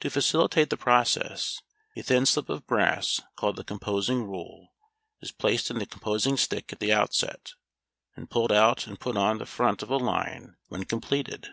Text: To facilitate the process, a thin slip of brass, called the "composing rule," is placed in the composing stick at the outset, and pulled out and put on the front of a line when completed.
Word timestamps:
To 0.00 0.10
facilitate 0.10 0.68
the 0.68 0.76
process, 0.76 1.62
a 1.96 2.02
thin 2.02 2.26
slip 2.26 2.50
of 2.50 2.66
brass, 2.66 3.22
called 3.34 3.56
the 3.56 3.64
"composing 3.64 4.22
rule," 4.24 4.74
is 5.22 5.32
placed 5.32 5.70
in 5.70 5.78
the 5.78 5.86
composing 5.86 6.36
stick 6.36 6.70
at 6.70 6.80
the 6.80 6.92
outset, 6.92 7.54
and 8.14 8.28
pulled 8.28 8.52
out 8.52 8.86
and 8.86 9.00
put 9.00 9.16
on 9.16 9.38
the 9.38 9.46
front 9.46 9.82
of 9.82 9.88
a 9.88 9.96
line 9.96 10.56
when 10.68 10.84
completed. 10.84 11.48